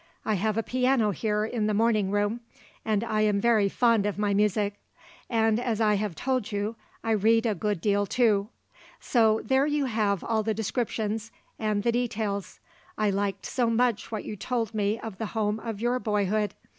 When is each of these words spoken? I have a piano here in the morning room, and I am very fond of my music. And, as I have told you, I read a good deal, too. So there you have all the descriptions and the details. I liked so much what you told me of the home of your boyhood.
I 0.25 0.33
have 0.33 0.57
a 0.57 0.63
piano 0.63 1.11
here 1.11 1.45
in 1.45 1.67
the 1.67 1.75
morning 1.75 2.09
room, 2.09 2.39
and 2.83 3.03
I 3.03 3.21
am 3.21 3.39
very 3.39 3.69
fond 3.69 4.07
of 4.07 4.17
my 4.17 4.33
music. 4.33 4.79
And, 5.29 5.59
as 5.59 5.79
I 5.79 5.93
have 5.93 6.15
told 6.15 6.51
you, 6.51 6.75
I 7.03 7.11
read 7.11 7.45
a 7.45 7.53
good 7.53 7.79
deal, 7.81 8.07
too. 8.07 8.47
So 8.99 9.41
there 9.43 9.67
you 9.67 9.85
have 9.85 10.23
all 10.23 10.41
the 10.41 10.55
descriptions 10.55 11.31
and 11.59 11.83
the 11.83 11.91
details. 11.91 12.59
I 12.97 13.11
liked 13.11 13.45
so 13.45 13.69
much 13.69 14.11
what 14.11 14.25
you 14.25 14.35
told 14.35 14.73
me 14.73 14.99
of 14.99 15.19
the 15.19 15.27
home 15.37 15.59
of 15.59 15.79
your 15.79 15.99
boyhood. 15.99 16.55